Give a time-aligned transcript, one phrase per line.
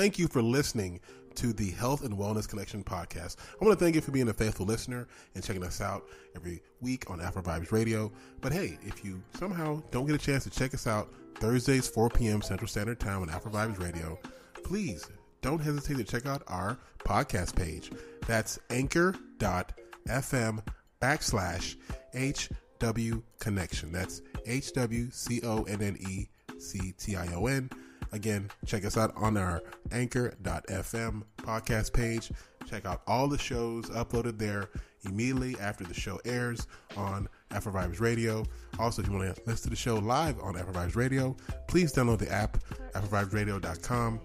[0.00, 0.98] Thank you for listening
[1.34, 3.36] to the Health and Wellness Connection podcast.
[3.60, 6.62] I want to thank you for being a faithful listener and checking us out every
[6.80, 8.10] week on Afro Vibes Radio.
[8.40, 12.08] But hey, if you somehow don't get a chance to check us out Thursdays, 4
[12.08, 12.40] p.m.
[12.40, 14.18] Central Standard Time on Afro Vibes Radio,
[14.64, 15.06] please
[15.42, 17.92] don't hesitate to check out our podcast page.
[18.26, 20.62] That's anchor.fm
[21.02, 21.76] backslash
[22.14, 23.92] HW Connection.
[23.92, 27.68] That's H W C O N N E C T I O N.
[28.12, 29.62] Again, check us out on our
[29.92, 32.32] anchor.fm podcast page.
[32.68, 34.68] Check out all the shows uploaded there
[35.04, 38.44] immediately after the show airs on Afro Vibes Radio.
[38.78, 41.36] Also, if you want to listen to the show live on Afro Vibes Radio,
[41.68, 42.58] please download the app,
[42.94, 44.20] AfroVibesRadio.com.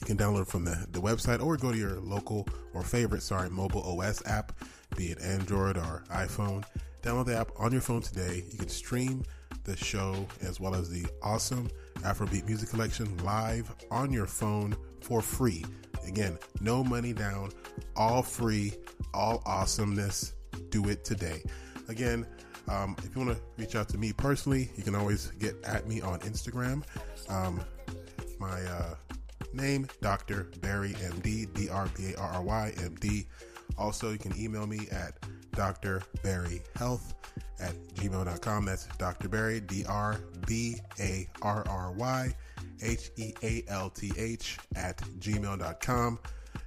[0.00, 3.48] You can download from the, the website or go to your local or favorite, sorry,
[3.48, 4.52] mobile OS app,
[4.96, 6.64] be it Android or iPhone.
[7.02, 8.44] Download the app on your phone today.
[8.50, 9.24] You can stream
[9.66, 15.20] the show as well as the awesome Afrobeat music collection live on your phone for
[15.20, 15.64] free.
[16.06, 17.50] Again, no money down,
[17.96, 18.72] all free,
[19.12, 20.34] all awesomeness.
[20.70, 21.42] Do it today.
[21.88, 22.26] Again,
[22.68, 25.88] um, if you want to reach out to me personally, you can always get at
[25.88, 26.82] me on Instagram.
[27.28, 27.60] Um,
[28.38, 28.94] my uh,
[29.52, 30.50] name, Dr.
[30.60, 33.26] Barry MD, D R B A R R Y M D.
[33.76, 35.18] Also, you can email me at
[35.52, 37.14] drbarryhealth
[37.60, 38.64] at gmail.com.
[38.64, 39.28] That's Dr.
[39.28, 42.34] Barry, D R B A R R Y
[42.82, 46.18] H E A L T H at gmail.com.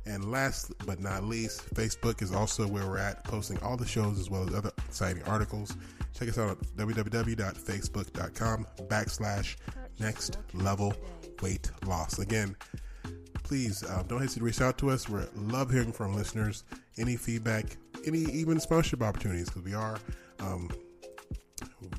[0.05, 4.19] And last but not least, Facebook is also where we're at, posting all the shows
[4.19, 5.75] as well as other exciting articles.
[6.17, 9.55] Check us out at www.facebook.com backslash
[9.99, 10.93] next level
[11.41, 12.19] weight loss.
[12.19, 12.55] Again,
[13.43, 15.09] please um, don't hesitate to reach out to us.
[15.09, 16.63] We love hearing from listeners.
[16.97, 19.97] Any feedback, any even sponsorship opportunities, because we are
[20.39, 20.69] um,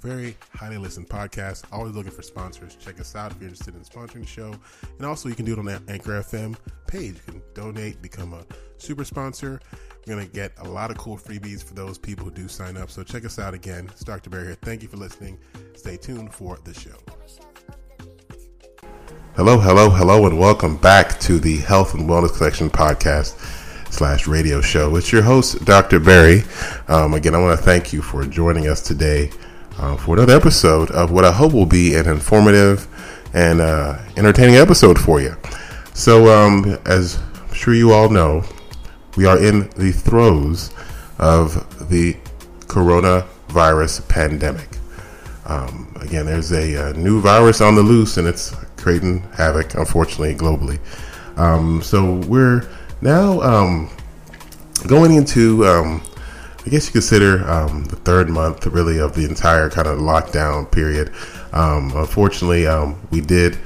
[0.01, 1.65] very highly listened podcast.
[1.73, 2.77] Always looking for sponsors.
[2.77, 4.55] Check us out if you're interested in sponsoring the show.
[4.99, 6.57] And also, you can do it on the Anchor FM
[6.87, 7.17] page.
[7.27, 8.45] You can donate, become a
[8.79, 9.61] super sponsor.
[10.07, 12.77] We're going to get a lot of cool freebies for those people who do sign
[12.77, 12.91] up.
[12.91, 13.89] So check us out again.
[13.91, 14.31] It's Dr.
[14.31, 14.57] Bear here.
[14.63, 15.39] Thank you for listening.
[15.75, 16.97] Stay tuned for the show.
[19.37, 23.60] Hello, hello, hello, and welcome back to the Health and Wellness Connection podcast
[23.91, 24.97] slash radio show.
[24.97, 26.01] It's your host, Dr.
[26.01, 26.43] Barry.
[26.89, 29.31] Um, again, I want to thank you for joining us today
[29.79, 32.87] uh, for another episode of what I hope will be an informative
[33.35, 35.37] and uh, entertaining episode for you.
[35.95, 38.45] So, um, as I'm sure you all know,
[39.17, 40.73] we are in the throes
[41.19, 42.15] of the
[42.67, 44.69] coronavirus pandemic.
[45.47, 50.35] Um, again, there's a, a, new virus on the loose, and it's creating havoc, unfortunately,
[50.35, 50.79] globally.
[51.37, 52.69] Um, so we're
[53.01, 53.91] now um,
[54.87, 56.03] going into, um,
[56.65, 60.71] I guess you consider um, the third month, really, of the entire kind of lockdown
[60.71, 61.13] period.
[61.53, 62.67] Um, unfortunately,
[63.11, 63.59] we did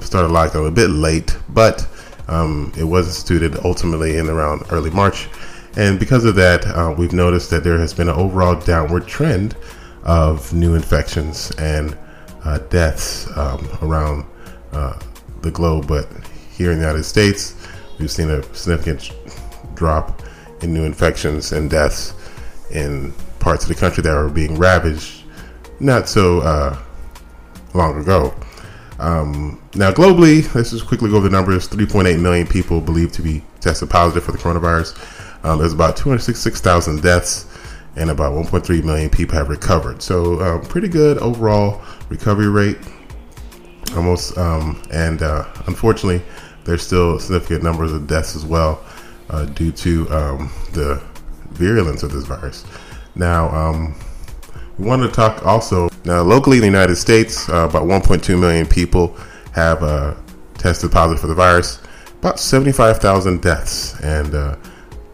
[0.00, 1.86] start a lockdown a bit late, but
[2.76, 5.28] it was instituted ultimately in around early March.
[5.76, 9.56] And because of that, uh, we've noticed that there has been an overall downward trend
[10.04, 11.96] of new infections and
[12.44, 14.24] uh, deaths um, around
[14.72, 14.98] uh,
[15.42, 15.86] the globe.
[15.86, 16.08] But
[16.50, 17.55] here in the United States,
[17.98, 19.10] we've seen a significant
[19.74, 20.22] drop
[20.62, 22.14] in new infections and deaths
[22.70, 25.22] in parts of the country that were being ravaged
[25.80, 26.78] not so uh,
[27.74, 28.34] long ago.
[28.98, 33.22] Um, now, globally, let's just quickly go over the numbers 3.8 million people believed to
[33.22, 35.44] be tested positive for the coronavirus.
[35.44, 37.46] Um, there's about 266,000 deaths,
[37.96, 40.02] and about 1.3 million people have recovered.
[40.02, 42.78] So, um, pretty good overall recovery rate.
[43.94, 46.22] Almost, um, and uh, unfortunately,
[46.66, 48.84] there's still significant numbers of deaths as well
[49.30, 51.02] uh, due to um, the
[51.50, 52.64] virulence of this virus.
[53.14, 53.94] Now, um,
[54.78, 58.66] we want to talk also now locally in the United States, uh, about 1.2 million
[58.66, 59.16] people
[59.52, 60.14] have uh,
[60.58, 61.80] tested positive for the virus.
[62.18, 64.56] About 75,000 deaths and uh,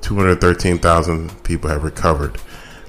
[0.01, 2.39] 213,000 people have recovered.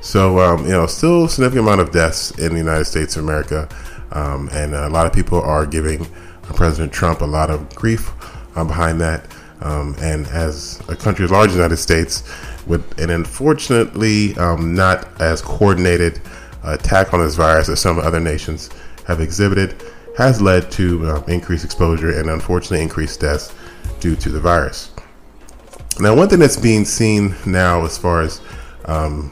[0.01, 3.69] So, um, you know, still significant amount of deaths in the United States of America.
[4.12, 6.07] Um, and a lot of people are giving
[6.56, 8.12] President Trump a lot of grief
[8.56, 9.26] uh, behind that.
[9.62, 12.24] Um, and as a country as large as the United States,
[12.68, 16.22] with an unfortunately um, not as coordinated
[16.64, 18.70] attack on this virus as some other nations
[19.08, 19.82] have exhibited,
[20.18, 23.54] has led to uh, increased exposure and unfortunately increased deaths
[24.00, 24.92] due to the virus.
[26.00, 28.42] Now, one thing that's being seen now as far as
[28.86, 29.32] um,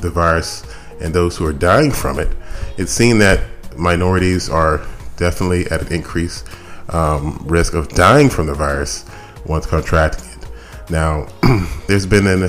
[0.00, 0.64] the virus
[1.00, 2.28] and those who are dying from it,
[2.76, 3.40] it's seen that
[3.76, 6.46] minorities are definitely at an increased
[6.90, 9.04] um, risk of dying from the virus
[9.44, 10.90] once contracting it.
[10.90, 11.26] Now,
[11.88, 12.44] there's been an,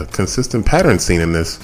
[0.00, 1.58] a consistent pattern seen in this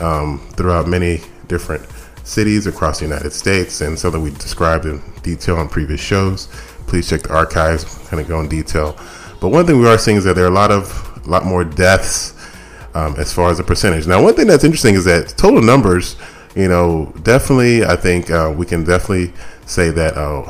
[0.00, 1.86] um, throughout many different
[2.24, 6.48] cities across the United States, and something we described in detail on previous shows.
[6.86, 8.98] Please check the archives, kind of go in detail.
[9.40, 11.44] But one thing we are seeing is that there are a lot of a lot
[11.44, 12.34] more deaths
[12.94, 14.06] um, as far as the percentage.
[14.06, 16.16] Now, one thing that's interesting is that total numbers,
[16.54, 19.32] you know, definitely, I think uh, we can definitely
[19.66, 20.42] say that uh,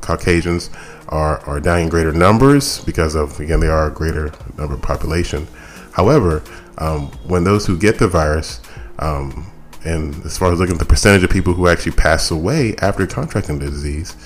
[0.00, 0.70] Caucasians
[1.08, 4.82] are, are dying in greater numbers because of, again, they are a greater number of
[4.82, 5.46] population.
[5.92, 6.42] However,
[6.78, 8.60] um, when those who get the virus,
[8.98, 9.50] um,
[9.84, 13.06] and as far as looking at the percentage of people who actually pass away after
[13.06, 14.16] contracting the disease,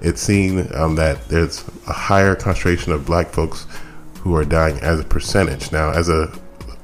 [0.00, 3.66] it's seen um, that there's a higher concentration of black folks
[4.20, 5.72] who are dying as a percentage.
[5.72, 6.32] Now, as a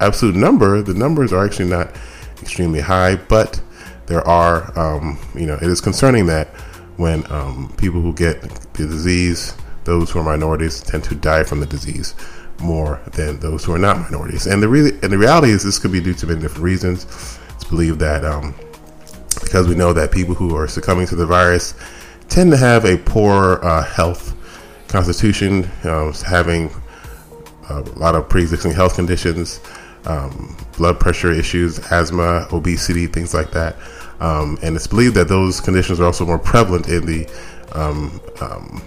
[0.01, 1.95] absolute number, the numbers are actually not
[2.43, 3.61] extremely high, but
[4.07, 6.49] there are, um, you know, it is concerning that
[6.97, 8.41] when um, people who get
[8.75, 9.55] the disease,
[9.85, 12.15] those who are minorities, tend to die from the disease
[12.61, 14.47] more than those who are not minorities.
[14.47, 17.05] And the really, and the reality is, this could be due to many different reasons.
[17.55, 18.55] It's believed that um,
[19.43, 21.75] because we know that people who are succumbing to the virus
[22.29, 24.35] tend to have a poor uh, health
[24.89, 26.71] constitution, uh, having
[27.69, 29.61] a lot of pre-existing health conditions,
[30.07, 33.77] um, blood pressure issues, asthma, obesity, things like that.
[34.21, 37.29] Um, and it's believed that those conditions are also more prevalent in the
[37.73, 38.83] um, um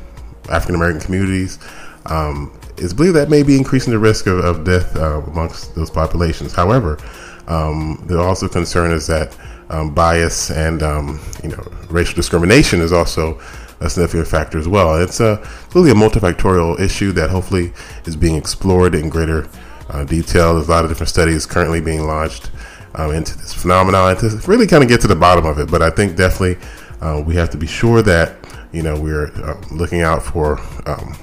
[0.50, 1.60] African American communities.
[2.06, 5.90] Um, it's believed that may be increasing the risk of, of death uh, amongst those
[5.90, 6.54] populations.
[6.54, 6.98] However,
[7.46, 9.36] the also concern is that
[9.94, 10.82] bias and
[11.44, 13.40] you know racial discrimination is also
[13.80, 15.02] a significant factor as well.
[15.02, 17.74] It's a really a multifactorial issue that hopefully
[18.06, 19.48] is being explored in greater
[19.90, 20.56] uh, detail.
[20.56, 22.52] There's a lot of different studies currently being launched
[22.96, 25.70] um, into this phenomenon to really kind of get to the bottom of it.
[25.70, 26.58] But I think definitely
[27.02, 28.36] uh, we have to be sure that
[28.72, 31.16] you know we're uh, looking out for um,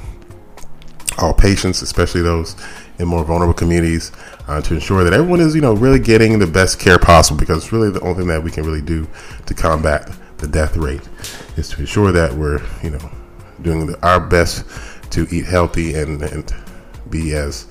[1.19, 2.57] all patients, especially those
[2.99, 4.13] in more vulnerable communities,
[4.47, 7.73] uh, to ensure that everyone is you know really getting the best care possible because
[7.73, 9.07] really the only thing that we can really do
[9.47, 11.09] to combat the death rate
[11.57, 13.11] is to ensure that we're you know
[13.63, 14.65] doing our best
[15.11, 16.53] to eat healthy and, and
[17.09, 17.67] be as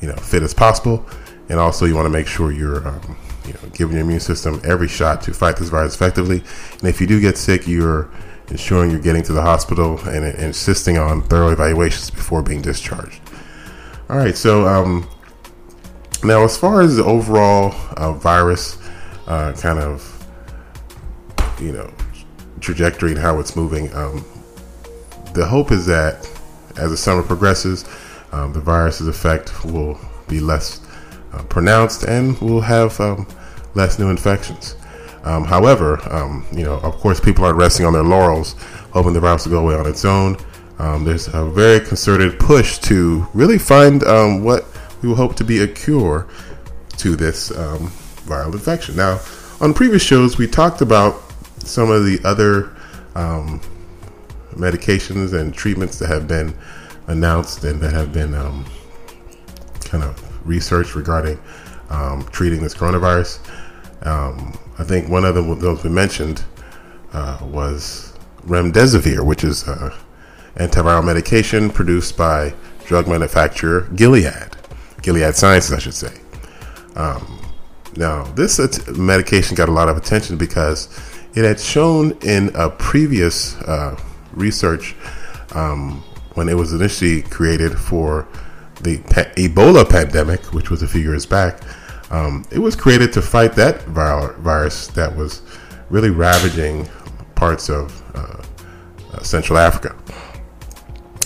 [0.00, 1.06] you know fit as possible,
[1.48, 3.16] and also you want to make sure you're um,
[3.46, 6.42] you know giving your immune system every shot to fight this virus effectively.
[6.78, 8.10] And if you do get sick, you're
[8.50, 13.20] ensuring you're getting to the hospital and, and insisting on thorough evaluations before being discharged.
[14.08, 15.08] All right, so um,
[16.22, 18.78] now as far as the overall uh, virus
[19.26, 20.12] uh, kind of
[21.60, 21.92] you know
[22.60, 24.24] trajectory and how it's moving, um,
[25.32, 26.28] the hope is that
[26.76, 27.84] as the summer progresses,
[28.36, 29.98] um, the virus's effect will
[30.28, 30.80] be less
[31.32, 33.26] uh, pronounced and we'll have um,
[33.74, 34.76] less new infections.
[35.24, 38.54] Um, however, um, you know, of course, people aren't resting on their laurels,
[38.92, 40.36] hoping the virus will go away on its own.
[40.78, 44.66] Um, there's a very concerted push to really find um, what
[45.00, 46.28] we will hope to be a cure
[46.98, 48.96] to this viral infection.
[48.96, 49.18] Now,
[49.60, 51.22] on previous shows, we talked about
[51.60, 52.70] some of the other
[54.54, 56.54] medications and treatments that have been
[57.06, 58.64] announced and that have been um,
[59.80, 61.38] kind of researched regarding
[61.90, 63.38] um, treating this coronavirus.
[64.06, 66.44] Um, I think one of them, those we mentioned,
[67.12, 68.12] uh, was
[68.46, 69.92] remdesivir, which is an
[70.56, 74.56] antiviral medication produced by drug manufacturer Gilead,
[75.02, 76.20] Gilead Sciences, I should say.
[76.94, 77.40] Um,
[77.96, 78.58] now, this
[78.88, 80.88] medication got a lot of attention because
[81.34, 83.98] it had shown in a previous uh,
[84.32, 84.94] research
[85.54, 86.02] um,
[86.36, 88.28] when it was initially created for
[88.82, 88.98] the
[89.36, 91.60] Ebola pandemic, which was a few years back,
[92.10, 95.42] um, it was created to fight that viral virus that was
[95.88, 96.88] really ravaging
[97.34, 98.42] parts of uh,
[99.12, 99.96] uh, Central Africa.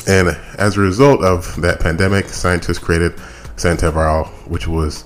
[0.08, 3.12] And as a result of that pandemic, scientists created
[3.56, 5.04] antiviral, which was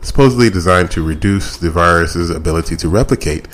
[0.00, 3.48] supposedly designed to reduce the virus's ability to replicate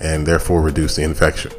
[0.00, 1.52] and therefore reduce the infection.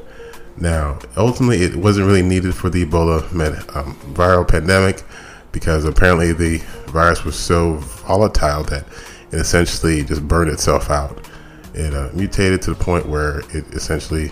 [0.57, 5.03] Now, ultimately, it wasn't really needed for the Ebola med, um, viral pandemic
[5.51, 6.57] because apparently the
[6.88, 8.86] virus was so volatile that
[9.31, 11.27] it essentially just burned itself out.
[11.74, 14.31] It uh, mutated to the point where it essentially,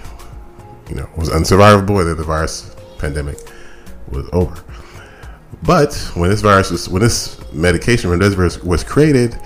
[0.90, 3.38] you know, was unsurvivable, and then the virus pandemic
[4.10, 4.64] was over.
[5.64, 9.38] But when this virus was, when this medication remdesivir was created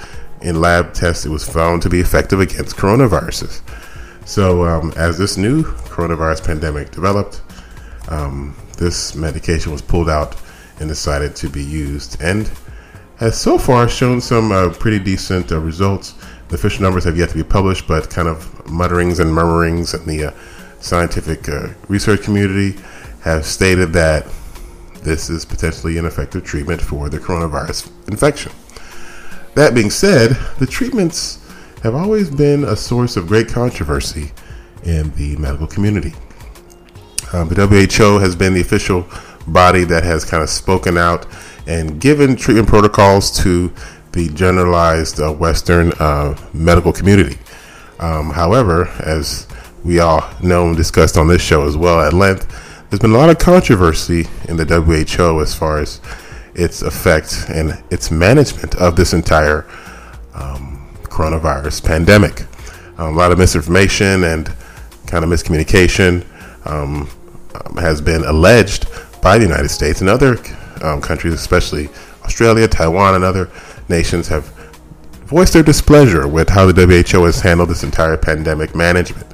[0.42, 3.62] in lab tests, it was found to be effective against coronaviruses.
[4.26, 5.64] So um, as this new
[5.96, 7.42] coronavirus pandemic developed,
[8.10, 10.36] um, this medication was pulled out
[10.80, 12.52] and decided to be used, and
[13.18, 16.14] has so far shown some uh, pretty decent uh, results.
[16.50, 20.06] The official numbers have yet to be published, but kind of mutterings and murmurings in
[20.06, 20.32] the uh,
[20.82, 22.78] scientific uh, research community
[23.22, 24.28] have stated that
[25.02, 28.52] this is potentially an effective treatment for the coronavirus infection.
[29.54, 31.40] That being said, the treatments
[31.84, 34.32] have always been a source of great controversy
[34.86, 36.14] in the medical community.
[37.34, 39.06] Um, the WHO has been the official
[39.48, 41.26] body that has kind of spoken out
[41.68, 43.74] and given treatment protocols to
[44.12, 47.38] the generalized uh, Western uh, medical community.
[48.00, 49.48] Um, however, as
[49.84, 52.48] we all know and discussed on this show as well at length,
[52.90, 56.00] there's been a lot of controversy in the WHO as far as
[56.54, 59.66] its effect and its management of this entire
[60.34, 62.42] um, coronavirus pandemic.
[62.98, 64.48] Um, a lot of misinformation and
[65.08, 66.26] kind of miscommunication
[66.66, 67.10] um,
[67.54, 68.88] um has been alleged
[69.22, 70.38] by the United States and other
[70.82, 71.90] um, countries, especially
[72.24, 73.50] Australia, Taiwan, and other
[73.90, 74.46] nations, have
[75.26, 79.26] voiced their displeasure with how the WHO has handled this entire pandemic management.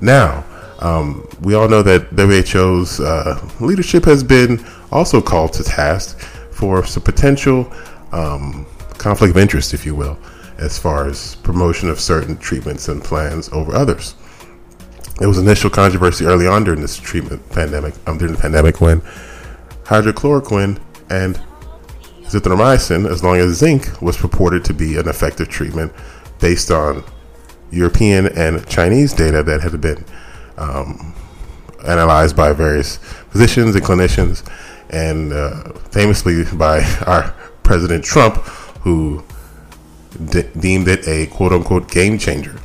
[0.00, 0.44] Now,
[0.78, 6.18] um, we all know that WHO's uh, leadership has been also called to task
[6.52, 7.70] for some potential
[8.12, 10.18] um, conflict of interest, if you will,
[10.58, 14.14] as far as promotion of certain treatments and plans over others.
[15.18, 19.00] There was initial controversy early on during this treatment pandemic, um, during the pandemic, when
[19.84, 21.40] hydrochloroquine and
[22.22, 25.92] azithromycin, as long as zinc, was purported to be an effective treatment
[26.40, 27.02] based on
[27.72, 30.04] European and Chinese data that had been
[30.56, 31.14] um,
[31.84, 32.98] analyzed by various
[33.30, 34.48] physicians and clinicians,
[34.90, 37.34] and uh, famously by our
[37.64, 38.36] President Trump,
[38.82, 39.24] who
[40.26, 42.56] de- deemed it a quote unquote game changer.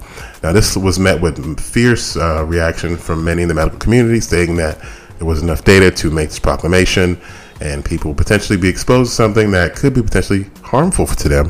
[0.43, 4.57] Now, this was met with fierce uh, reaction from many in the medical community, saying
[4.57, 4.77] that
[5.17, 7.19] there was enough data to make this proclamation
[7.61, 11.49] and people potentially be exposed to something that could be potentially harmful to them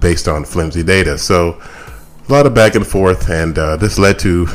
[0.00, 1.16] based on flimsy data.
[1.16, 1.62] So,
[2.28, 4.46] a lot of back and forth, and uh, this led to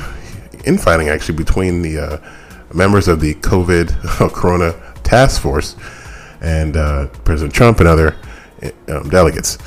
[0.66, 2.18] infighting actually between the uh,
[2.72, 5.76] members of the COVID Corona Task Force
[6.40, 8.16] and uh, President Trump and other
[8.90, 9.58] um, delegates.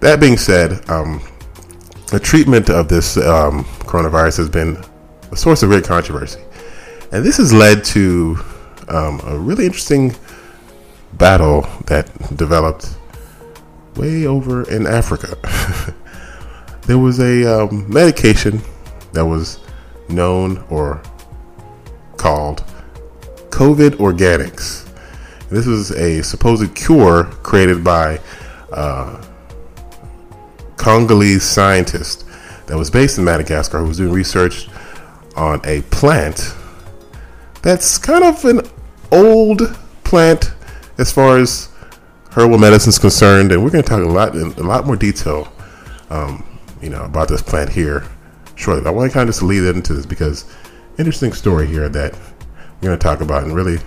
[0.00, 1.20] That being said, um,
[2.10, 4.82] the treatment of this um, coronavirus has been
[5.30, 6.40] a source of great controversy.
[7.12, 8.38] And this has led to
[8.88, 10.14] um, a really interesting
[11.14, 12.96] battle that developed
[13.96, 15.36] way over in Africa.
[16.86, 18.60] there was a um, medication
[19.12, 19.60] that was
[20.08, 21.02] known or
[22.16, 22.64] called
[23.50, 24.88] COVID Organics.
[25.50, 28.20] This was a supposed cure created by
[28.72, 29.22] uh,
[30.78, 32.24] Congolese scientist
[32.66, 34.68] that was based in Madagascar who was doing research
[35.36, 36.54] on a plant
[37.62, 38.62] that's kind of an
[39.12, 40.52] old plant
[40.98, 41.68] as far as
[42.30, 44.96] herbal medicine is concerned, and we're going to talk a lot in a lot more
[44.96, 45.52] detail,
[46.10, 48.04] um, you know, about this plant here
[48.54, 48.82] shortly.
[48.82, 50.44] But I want to kind of just lead into this because
[50.98, 52.14] interesting story here that
[52.80, 53.78] we're going to talk about and really,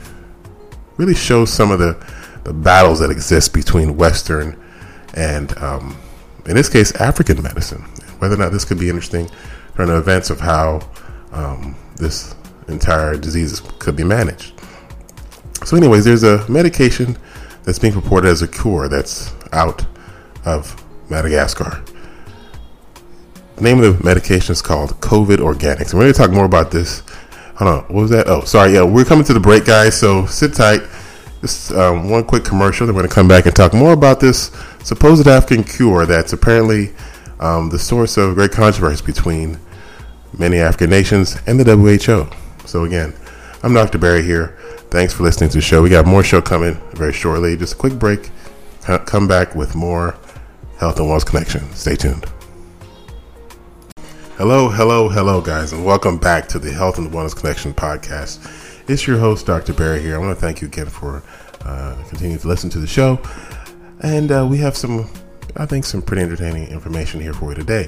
[0.98, 2.06] really show some of the
[2.44, 4.60] the battles that exist between Western
[5.14, 5.96] and, um,
[6.46, 7.82] in this case, African medicine.
[8.20, 9.30] Whether or not this could be interesting
[9.74, 10.82] from the events of how
[11.32, 12.36] um, this
[12.68, 14.54] entire disease could be managed.
[15.66, 17.18] So, anyways, there's a medication
[17.64, 19.86] that's being purported as a cure that's out
[20.46, 20.76] of
[21.10, 21.84] Madagascar.
[23.58, 25.92] The name of the medication is called COVID Organics.
[25.92, 27.04] And we're going to talk more about this.
[27.58, 28.28] Hold on, what was that?
[28.28, 28.74] Oh, sorry.
[28.74, 30.00] Yeah, we're coming to the break, guys.
[30.00, 30.82] So sit tight.
[31.42, 32.86] Just um, one quick commercial.
[32.86, 34.52] Then we're going to come back and talk more about this
[34.84, 36.94] supposed African cure that's apparently
[37.40, 39.60] um, the source of great controversy between
[40.38, 42.30] many African nations and the WHO.
[42.68, 43.14] So again,
[43.64, 43.98] I'm Dr.
[43.98, 44.58] Barry here.
[44.92, 45.82] Thanks for listening to the show.
[45.82, 47.58] We got more show coming very shortly.
[47.58, 48.30] Just a quick break.
[49.06, 50.16] Come back with more
[50.78, 51.72] Health and Wellness Connection.
[51.74, 52.26] Stay tuned.
[54.38, 58.40] Hello, hello, hello, guys, and welcome back to the Health and Wellness Connection podcast.
[58.92, 59.72] It's your host, Dr.
[59.72, 60.16] Barry here.
[60.16, 61.24] I want to thank you again for
[61.64, 63.22] uh, continuing to listen to the show.
[64.02, 65.10] And uh, we have some,
[65.56, 67.88] I think, some pretty entertaining information here for you today.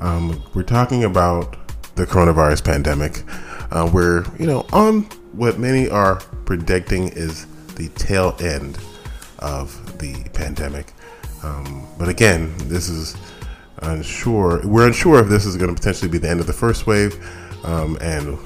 [0.00, 1.56] Um, we're talking about
[1.96, 3.24] the coronavirus pandemic.
[3.72, 8.78] Uh, we're, you know, on what many are predicting is the tail end
[9.40, 10.92] of the pandemic.
[11.42, 13.16] Um, but again, this is
[13.78, 14.64] unsure.
[14.64, 17.18] We're unsure if this is going to potentially be the end of the first wave,
[17.64, 18.38] um, and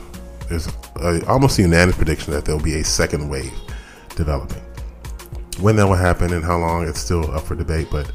[0.48, 3.52] there's a, almost a unanimous prediction that there'll be a second wave
[4.16, 4.62] developing.
[5.60, 8.10] When that will happen and how long, it's still up for debate, but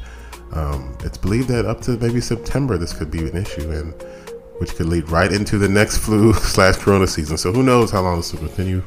[0.52, 3.92] um, it's believed that up to maybe September, this could be an issue, and
[4.58, 7.36] which could lead right into the next flu slash corona season.
[7.36, 8.82] So who knows how long this will continue,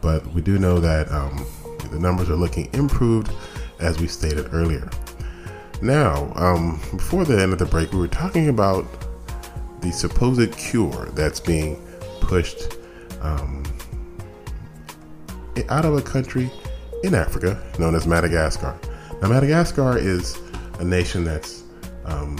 [0.00, 1.46] but we do know that um,
[1.90, 3.32] the numbers are looking improved,
[3.80, 4.88] as we stated earlier.
[5.82, 8.86] Now, um, before the end of the break, we were talking about
[9.80, 11.82] the supposed cure that's being
[12.20, 12.76] pushed
[13.20, 13.62] um,
[15.68, 16.50] out of a country
[17.02, 18.78] in Africa known as Madagascar.
[19.22, 20.38] Now, Madagascar is
[20.78, 21.64] a nation that's
[22.04, 22.36] um,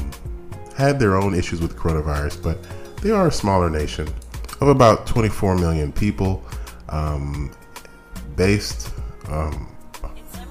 [0.76, 2.58] had their own issues with coronavirus, but
[3.02, 4.08] they are a smaller nation
[4.60, 6.44] of about 24 million people,
[6.88, 7.50] um,
[8.36, 8.92] based
[9.28, 9.68] um,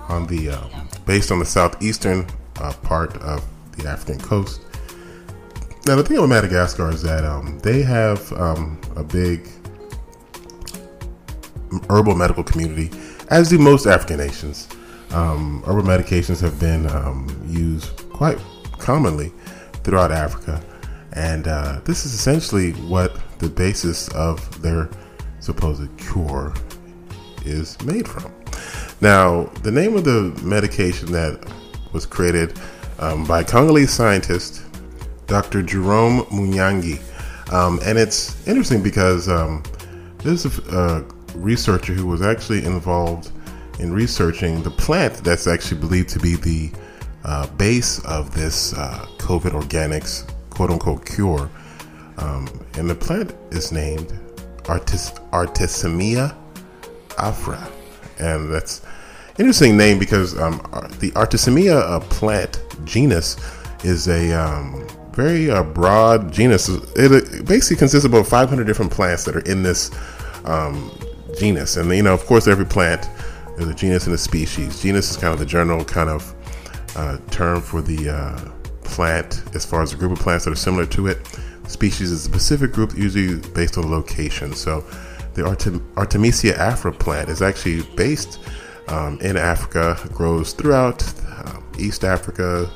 [0.08, 2.26] on the um, based on the southeastern
[2.60, 3.44] uh, part of
[3.78, 4.62] the African coast.
[5.86, 9.48] Now, the thing about Madagascar is that um, they have um, a big
[11.90, 12.90] herbal medical community,
[13.30, 14.68] as do most African nations.
[15.12, 18.38] Um, herbal medications have been um, used quite
[18.78, 19.32] commonly
[19.84, 20.64] throughout Africa,
[21.14, 24.90] and uh, this is essentially what the basis of their
[25.40, 26.54] supposed cure
[27.46, 28.32] is made from.
[29.02, 31.40] Now, the name of the medication that
[31.94, 32.60] was created
[33.00, 34.64] um, by Congolese scientist
[35.30, 35.62] Dr.
[35.62, 37.00] Jerome Munyangi.
[37.54, 39.64] Um, and it's interesting because um,
[40.24, 43.32] there's a, a, researcher who was actually involved
[43.80, 46.72] in researching the plant that's actually believed to be the
[47.24, 51.50] uh, base of this uh, COVID organics quote unquote cure.
[52.18, 54.14] Um, and the plant is named
[54.68, 56.36] Artis- Artemisia
[57.18, 57.68] afra.
[58.20, 58.82] And that's
[59.38, 60.58] interesting name because um,
[61.00, 63.38] the Artisemia uh, plant genus
[63.84, 66.68] is a um, very uh, broad genus.
[66.70, 69.92] It, basically consists of about 500 different plants that are in this
[70.46, 70.92] um,
[71.40, 71.78] genus.
[71.78, 73.10] And, you know, of course, every plant
[73.58, 74.82] is a genus and a species.
[74.82, 76.36] Genus is kind of the general kind of
[76.96, 78.52] uh, term for the uh,
[78.84, 81.18] plant as far as a group of plants that are similar to it.
[81.68, 84.54] Species is a specific group, usually based on location.
[84.54, 84.84] So
[85.36, 88.40] the Artem- Artemisia afra plant is actually based
[88.88, 92.70] um, in Africa, grows throughout uh, East Africa,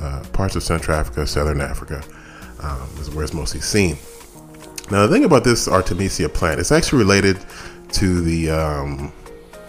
[0.00, 2.02] uh, parts of Central Africa, Southern Africa,
[2.60, 3.96] um, is where it's mostly seen.
[4.90, 7.38] Now, the thing about this Artemisia plant, it's actually related
[7.92, 9.12] to the um,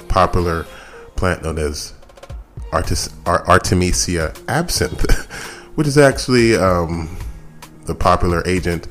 [0.08, 0.65] popular
[1.15, 1.93] plant known as
[2.71, 5.12] Artis- Artemisia absinthe,
[5.75, 7.17] which is actually um,
[7.86, 8.88] the popular agent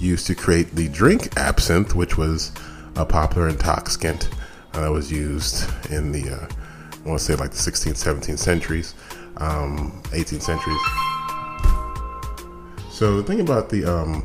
[0.00, 2.52] used to create the drink absinthe, which was
[2.96, 4.28] a popular intoxicant
[4.74, 6.48] uh, that was used in the, uh,
[7.04, 8.94] I want to say like the 16th, 17th centuries
[9.38, 10.80] um, 18th centuries.
[12.90, 14.24] So the thing about the um,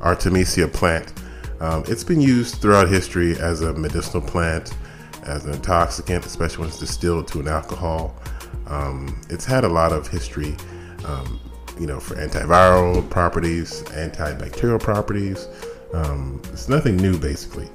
[0.00, 1.12] Artemisia plant,
[1.60, 4.74] um, it's been used throughout history as a medicinal plant,
[5.24, 8.14] as an intoxicant, especially when it's distilled to an alcohol.
[8.66, 10.56] Um, it's had a lot of history,
[11.04, 11.40] um,
[11.78, 15.48] you know, for antiviral properties, antibacterial properties.
[15.94, 17.68] Um, it's nothing new, basically,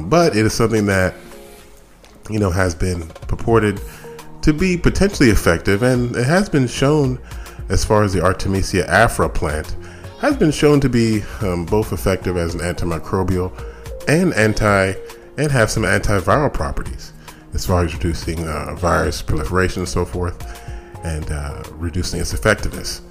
[0.00, 1.14] but it is something that
[2.30, 3.80] you know has been purported
[4.42, 7.18] to be potentially effective, and it has been shown,
[7.68, 9.76] as far as the Artemisia afra plant,
[10.20, 13.52] has been shown to be um, both effective as an antimicrobial
[14.08, 14.94] and anti
[15.36, 17.12] and have some antiviral properties
[17.54, 20.60] as far as reducing uh, virus proliferation and so forth,
[21.04, 23.02] and uh, reducing its effectiveness.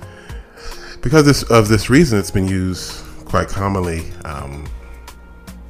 [1.02, 4.68] Because this, of this reason, it's been used quite commonly um,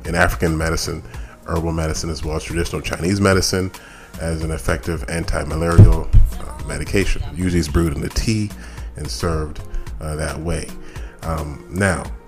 [0.06, 1.04] in African medicine,
[1.48, 3.72] herbal medicine, as well as traditional Chinese medicine
[4.20, 7.22] as an effective anti-malarial uh, medication.
[7.36, 8.50] Usually it's brewed in the tea
[8.96, 9.62] and served
[10.02, 10.68] uh, that way.
[11.24, 12.04] Um, now,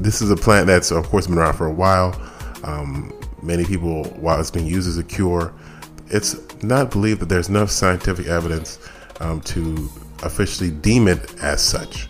[0.00, 2.20] this is a plant that's of course been around for a while.
[2.64, 5.52] Um, many people, while it's been used as a cure,
[6.08, 8.78] it's not believed that there's enough scientific evidence
[9.20, 9.88] um, to
[10.22, 12.08] officially deem it as such.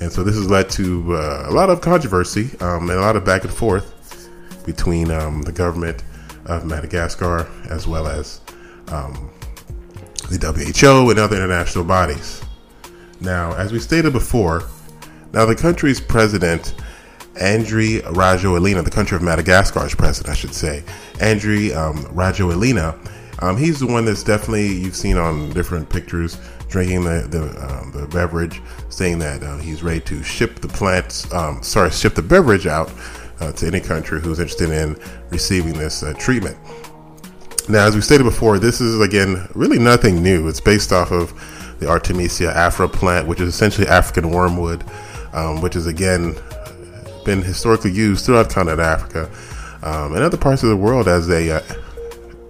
[0.00, 3.16] And so this has led to uh, a lot of controversy um, and a lot
[3.16, 4.28] of back and forth
[4.66, 6.02] between um, the government
[6.44, 8.40] of Madagascar, as well as
[8.88, 9.30] um,
[10.30, 12.42] the WHO and other international bodies.
[13.20, 14.64] Now, as we stated before,
[15.36, 16.74] now the country's president,
[17.38, 20.82] Andry Rajoelina, the country of Madagascar's president, I should say,
[21.20, 22.96] Andry um, Rajoelina,
[23.42, 26.38] um, he's the one that's definitely you've seen on different pictures
[26.70, 31.30] drinking the the, um, the beverage, saying that uh, he's ready to ship the plants,
[31.34, 32.90] um, sorry, ship the beverage out
[33.40, 34.96] uh, to any country who's interested in
[35.28, 36.56] receiving this uh, treatment.
[37.68, 40.48] Now, as we stated before, this is again really nothing new.
[40.48, 41.34] It's based off of
[41.78, 44.82] the Artemisia afra plant, which is essentially African wormwood,
[45.32, 46.34] um, which is again
[47.24, 49.30] been historically used throughout continental Africa
[49.82, 51.60] um, and other parts of the world as a uh,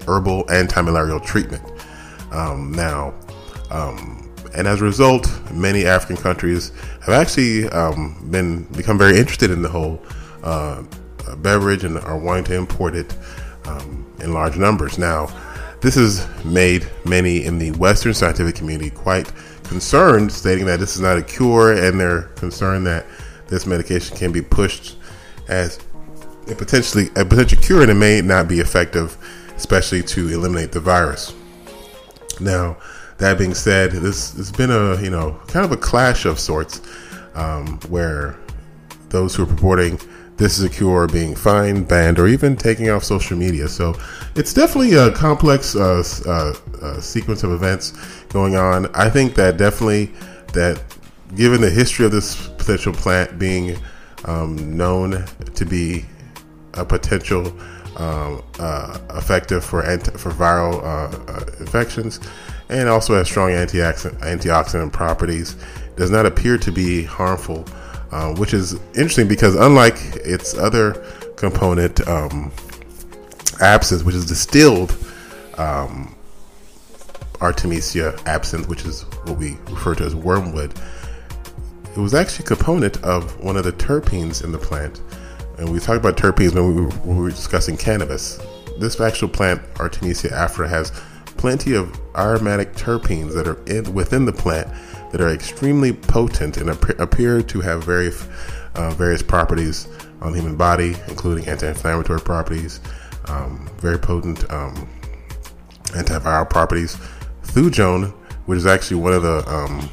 [0.07, 1.63] herbal anti-malarial treatment.
[2.31, 3.15] Um, now,
[3.71, 9.51] um, and as a result, many African countries have actually um, been become very interested
[9.51, 10.03] in the whole
[10.43, 10.83] uh,
[11.39, 13.17] beverage and are wanting to import it
[13.67, 14.99] um, in large numbers.
[14.99, 15.29] Now,
[15.81, 19.31] this has made many in the Western scientific community quite
[19.67, 23.07] concerned, stating that this is not a cure, and they're concerned that
[23.49, 24.97] this medication can be pushed
[25.49, 25.79] as
[26.49, 29.17] a potentially a potential cure, and it may not be effective,
[29.57, 31.35] especially to eliminate the virus.
[32.41, 32.77] Now,
[33.19, 36.81] that being said, this has been a you know kind of a clash of sorts,
[37.35, 38.37] um, where
[39.09, 39.99] those who are purporting
[40.37, 43.69] this is a cure being fined, banned, or even taking off social media.
[43.69, 43.95] So
[44.35, 47.93] it's definitely a complex uh, uh, uh, sequence of events
[48.29, 48.87] going on.
[48.95, 50.13] I think that definitely
[50.53, 50.83] that
[51.35, 53.79] given the history of this potential plant being
[54.27, 56.05] um, known to be
[56.75, 57.47] a potential
[57.97, 62.21] um, uh, effective for anti- for viral uh, uh, infections,
[62.69, 65.57] and also has strong antioxidant antioxidant properties,
[65.97, 67.65] does not appear to be harmful
[68.11, 70.93] uh, which is interesting because unlike its other
[71.37, 72.53] component, um,
[73.61, 74.97] absinthe, which is distilled
[75.59, 76.15] um,
[77.41, 80.73] Artemisia absinthe, which is what we refer to as wormwood,
[81.97, 85.01] it was actually a component of one of the terpenes in the plant.
[85.59, 88.39] And we talked about terpenes when we were, when we were discussing cannabis.
[88.79, 90.93] This actual plant, Artemisia afra, has
[91.37, 94.69] plenty of aromatic terpenes that are in, within the plant
[95.13, 98.11] that are extremely potent and appear to have very
[98.75, 99.89] uh, various properties
[100.21, 102.81] on the human body, including anti-inflammatory properties,
[103.27, 104.89] um, very potent um,
[105.89, 106.97] antiviral properties.
[107.43, 108.13] Thujone,
[108.47, 109.91] which is actually one of the um,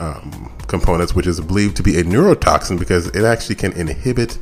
[0.00, 4.38] um, components, which is believed to be a neurotoxin because it actually can inhibit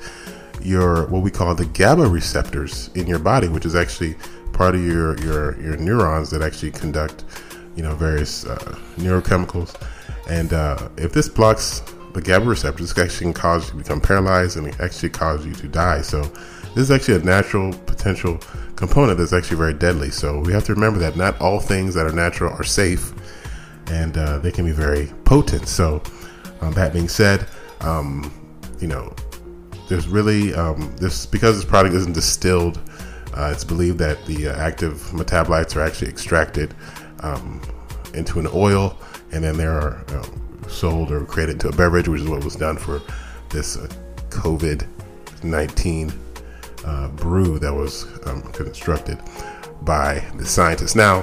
[0.62, 4.16] your what we call the GABA receptors in your body, which is actually
[4.56, 7.24] part of your your your neurons that actually conduct
[7.76, 8.56] you know, various uh,
[8.96, 9.76] neurochemicals.
[10.28, 11.80] And uh, if this blocks
[12.14, 15.44] the GABA receptors, it actually can cause you to become paralyzed and it actually cause
[15.46, 16.00] you to die.
[16.00, 16.22] So
[16.74, 18.38] this is actually a natural potential
[18.74, 20.10] component that's actually very deadly.
[20.10, 23.12] So we have to remember that not all things that are natural are safe,
[23.88, 25.68] and uh, they can be very potent.
[25.68, 26.02] So
[26.62, 27.46] um, that being said,
[27.80, 28.32] um,
[28.80, 29.14] you know,
[29.88, 32.80] there's really um, this because this product isn't distilled.
[33.36, 36.74] Uh, it's believed that the uh, active metabolites are actually extracted
[37.20, 37.60] um,
[38.14, 38.98] into an oil,
[39.32, 40.04] and then they are
[40.68, 43.00] sold or created into a beverage, which is what was done for
[43.50, 43.88] this uh,
[44.30, 44.86] COVID
[45.42, 46.12] 19
[46.84, 49.18] uh, brew that was um, constructed
[49.82, 50.94] by the scientists.
[50.94, 51.22] Now,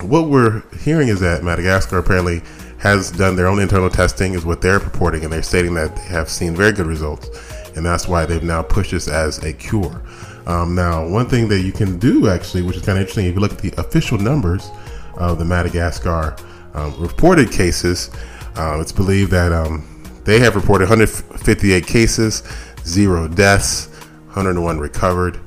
[0.00, 2.42] what we're hearing is that Madagascar apparently
[2.78, 6.02] has done their own internal testing, is what they're purporting, and they're stating that they
[6.02, 7.28] have seen very good results,
[7.76, 10.02] and that's why they've now pushed this as a cure.
[10.46, 13.34] Um, now, one thing that you can do actually, which is kind of interesting, if
[13.34, 14.68] you look at the official numbers
[15.16, 16.36] of the Madagascar
[16.74, 18.10] um, reported cases,
[18.56, 19.86] uh, it's believed that um,
[20.24, 22.42] they have reported 158 cases,
[22.84, 23.88] zero deaths,
[24.26, 25.40] 101 recovered.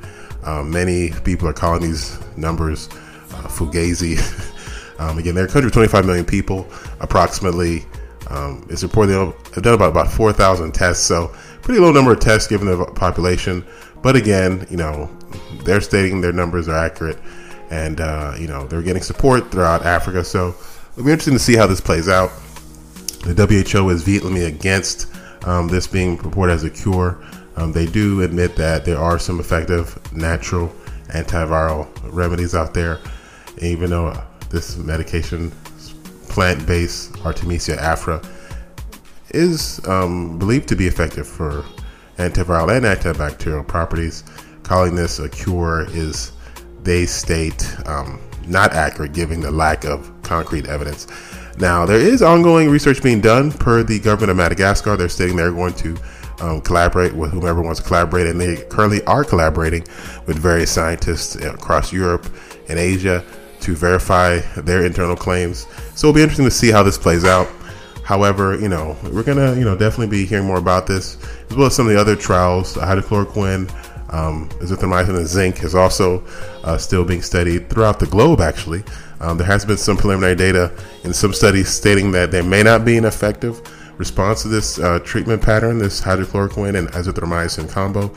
[0.43, 2.87] Uh, many people are calling these numbers
[3.31, 4.17] uh, fugazi.
[4.99, 6.67] um, again, they're a country of 25 million people,
[6.99, 7.85] approximately.
[8.29, 12.47] Um, it's reported they've done about, about 4,000 tests, so pretty low number of tests
[12.47, 13.65] given the population.
[14.01, 15.09] But again, you know,
[15.63, 17.17] they're stating their numbers are accurate
[17.69, 20.23] and uh, you know they're getting support throughout Africa.
[20.23, 20.55] So
[20.91, 22.31] it'll be interesting to see how this plays out.
[23.25, 25.11] The WHO is vehemently against
[25.45, 27.21] um, this being reported as a cure.
[27.55, 30.73] Um, they do admit that there are some effective natural
[31.09, 32.99] antiviral remedies out there,
[33.59, 34.13] even though
[34.49, 35.51] this medication,
[36.29, 38.21] plant-based Artemisia afra,
[39.31, 41.65] is um, believed to be effective for
[42.17, 44.23] antiviral and antibacterial properties.
[44.63, 46.31] Calling this a cure is
[46.83, 51.07] they state um, not accurate, given the lack of concrete evidence.
[51.57, 54.95] Now, there is ongoing research being done per the government of Madagascar.
[54.95, 55.97] They're stating they're going to
[56.39, 59.81] um, collaborate with whomever wants to collaborate, and they currently are collaborating
[60.27, 62.27] with various scientists across Europe
[62.69, 63.23] and Asia
[63.61, 65.65] to verify their internal claims.
[65.95, 67.47] So it'll be interesting to see how this plays out.
[68.07, 71.17] However, you know, we're gonna, you know, definitely be hearing more about this,
[71.49, 73.69] as well as some of the other trials, hydrochloroquine,
[74.13, 76.23] um, azithromycin and zinc is also
[76.63, 78.81] uh, still being studied throughout the globe, actually.
[79.19, 80.71] Um, there has been some preliminary data
[81.03, 83.59] in some studies stating that there may not be an effective
[83.97, 88.15] response to this uh, treatment pattern, this hydrochloroquine and azithromycin combo.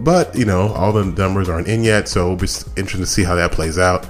[0.00, 3.24] But, you know, all the numbers aren't in yet, so it'll be interesting to see
[3.24, 4.06] how that plays out.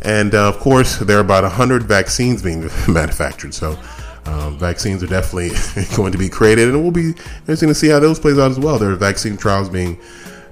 [0.00, 3.52] And uh, of course, there are about 100 vaccines being manufactured.
[3.52, 3.78] So
[4.26, 5.50] Um, vaccines are definitely
[5.96, 8.50] going to be created, and it will be interesting to see how those plays out
[8.50, 8.78] as well.
[8.78, 9.98] There are vaccine trials being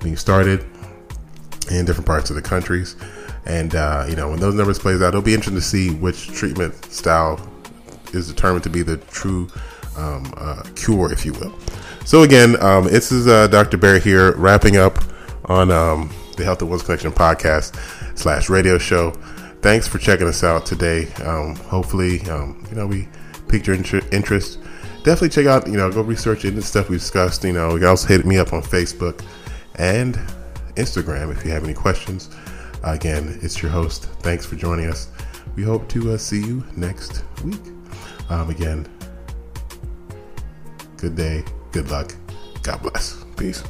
[0.03, 0.65] being started
[1.71, 2.97] in different parts of the countries,
[3.47, 6.29] and uh, you know when those numbers plays out, it'll be interesting to see which
[6.29, 7.41] treatment style
[8.13, 9.49] is determined to be the true
[9.97, 11.55] um, uh, cure, if you will.
[12.05, 13.79] So again, um, this is uh, Dr.
[13.79, 14.99] Bear here, wrapping up
[15.47, 17.77] on um, the Health and Wellness Connection podcast
[18.19, 19.11] slash radio show.
[19.61, 21.13] Thanks for checking us out today.
[21.25, 23.09] Um, hopefully, um, you know we
[23.53, 23.77] piqued your
[24.11, 24.59] interest.
[25.05, 27.45] Definitely check out, you know, go research into stuff we discussed.
[27.45, 29.23] You know, you also hit me up on Facebook
[29.77, 30.15] and
[30.77, 32.31] Instagram if you have any questions.
[32.83, 34.05] Again, it's your host.
[34.21, 35.09] Thanks for joining us.
[35.55, 37.61] We hope to uh, see you next week.
[38.31, 38.87] Um, again,
[40.97, 42.15] good day, good luck,
[42.63, 43.23] God bless.
[43.37, 43.63] Peace.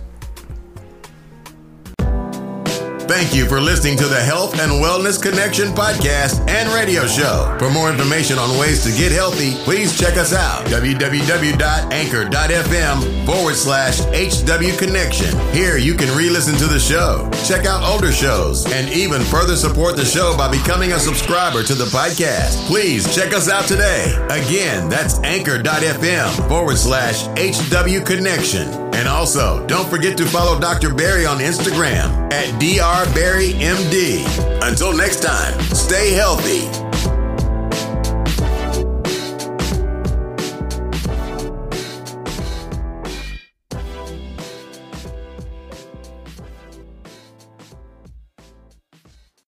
[3.13, 7.55] Thank you for listening to the Health and Wellness Connection podcast and radio show.
[7.59, 10.65] For more information on ways to get healthy, please check us out.
[10.69, 15.39] www.anchor.fm forward slash HW Connection.
[15.53, 19.57] Here you can re listen to the show, check out older shows, and even further
[19.57, 22.67] support the show by becoming a subscriber to the podcast.
[22.67, 24.15] Please check us out today.
[24.31, 28.82] Again, that's anchor.fm forward slash HW Connection.
[28.95, 30.95] And also, don't forget to follow Dr.
[30.95, 34.25] Barry on Instagram at DR Barry MD.
[34.63, 36.82] Until next time, stay healthy